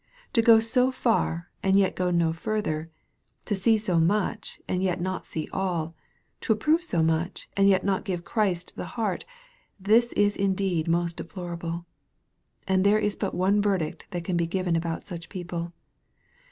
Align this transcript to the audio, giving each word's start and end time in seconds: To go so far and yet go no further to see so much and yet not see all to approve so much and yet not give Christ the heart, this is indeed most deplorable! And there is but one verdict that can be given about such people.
To 0.33 0.41
go 0.41 0.59
so 0.59 0.89
far 0.89 1.51
and 1.61 1.77
yet 1.77 1.95
go 1.95 2.09
no 2.09 2.33
further 2.33 2.89
to 3.45 3.53
see 3.53 3.77
so 3.77 3.99
much 3.99 4.59
and 4.67 4.81
yet 4.81 4.99
not 4.99 5.27
see 5.27 5.47
all 5.53 5.93
to 6.39 6.51
approve 6.53 6.83
so 6.83 7.03
much 7.03 7.47
and 7.55 7.69
yet 7.69 7.83
not 7.83 8.03
give 8.03 8.25
Christ 8.25 8.73
the 8.75 8.85
heart, 8.97 9.25
this 9.79 10.11
is 10.13 10.35
indeed 10.35 10.87
most 10.87 11.17
deplorable! 11.17 11.85
And 12.67 12.83
there 12.83 12.97
is 12.97 13.15
but 13.15 13.35
one 13.35 13.61
verdict 13.61 14.07
that 14.09 14.23
can 14.23 14.37
be 14.37 14.47
given 14.47 14.75
about 14.75 15.05
such 15.05 15.29
people. 15.29 15.71